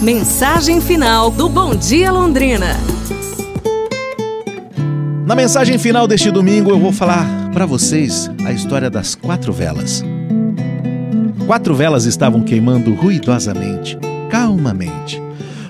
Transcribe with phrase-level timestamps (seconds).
[0.00, 2.76] Mensagem final do Bom Dia Londrina.
[5.26, 10.04] Na mensagem final deste domingo eu vou falar para vocês a história das quatro velas.
[11.48, 13.98] Quatro velas estavam queimando ruidosamente,
[14.30, 15.20] calmamente.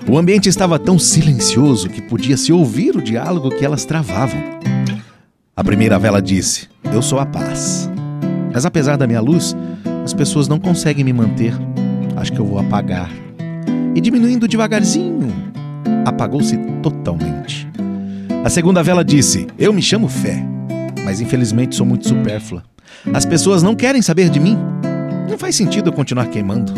[0.07, 4.39] O ambiente estava tão silencioso que podia-se ouvir o diálogo que elas travavam.
[5.55, 7.89] A primeira vela disse: Eu sou a paz.
[8.53, 9.55] Mas apesar da minha luz,
[10.05, 11.53] as pessoas não conseguem me manter.
[12.15, 13.09] Acho que eu vou apagar
[13.95, 15.33] e diminuindo devagarzinho,
[16.05, 17.67] apagou-se totalmente.
[18.43, 20.43] A segunda vela disse: Eu me chamo Fé,
[21.03, 22.63] mas infelizmente sou muito supérflua.
[23.13, 24.57] As pessoas não querem saber de mim.
[25.29, 26.73] Não faz sentido eu continuar queimando.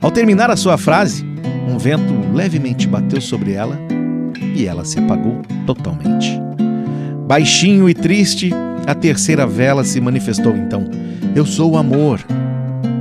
[0.00, 1.24] Ao terminar a sua frase,
[1.68, 3.78] um vento levemente bateu sobre ela
[4.54, 6.38] e ela se apagou totalmente.
[7.26, 8.50] Baixinho e triste,
[8.86, 10.84] a terceira vela se manifestou então.
[11.34, 12.20] Eu sou o amor,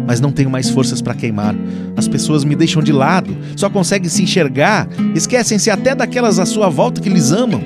[0.07, 1.55] mas não tenho mais forças para queimar.
[1.97, 6.67] As pessoas me deixam de lado, só conseguem se enxergar, esquecem-se até daquelas à sua
[6.67, 7.63] volta que lhes amam.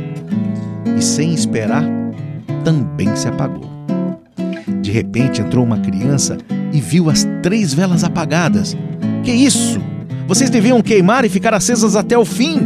[0.96, 1.84] E sem esperar,
[2.64, 3.68] também se apagou.
[4.80, 6.38] De repente entrou uma criança
[6.72, 8.78] e viu as três velas apagadas.
[9.24, 9.82] Que isso?
[10.28, 12.60] Vocês deviam queimar e ficar acesas até o fim.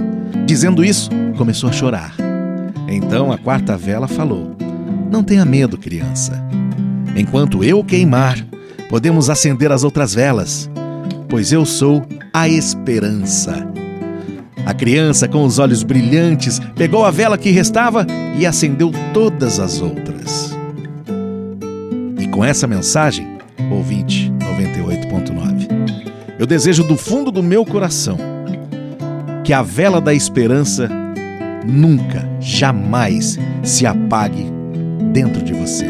[0.46, 2.14] Dizendo isso, começou a chorar.
[2.90, 4.58] Então a quarta vela falou:
[5.10, 6.34] Não tenha medo, criança.
[7.16, 8.46] Enquanto eu queimar,
[8.90, 10.70] podemos acender as outras velas,
[11.32, 13.66] pois eu sou a esperança.
[14.66, 18.06] A criança, com os olhos brilhantes, pegou a vela que restava
[18.38, 20.54] e acendeu todas as outras.
[22.20, 23.26] E com essa mensagem,
[23.72, 25.70] ouvinte 98.9,
[26.38, 28.18] eu desejo do fundo do meu coração
[29.46, 30.90] que a vela da esperança
[31.66, 34.52] nunca, jamais se apague
[35.14, 35.86] dentro de você.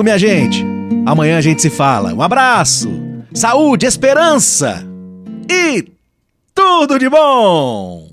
[0.00, 0.64] Domingo, minha gente.
[1.06, 2.12] Amanhã a gente se fala.
[2.12, 2.90] Um abraço,
[3.32, 4.84] saúde, esperança
[5.48, 5.84] e
[6.54, 8.08] tudo de bom!